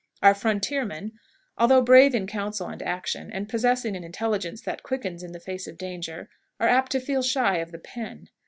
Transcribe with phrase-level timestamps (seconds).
[0.23, 1.11] Our frontier men,
[1.59, 5.67] although brave in council and action, and possessing an intelligence that quickens in the face
[5.67, 6.27] of danger,
[6.59, 8.29] are apt to feel shy of the pen.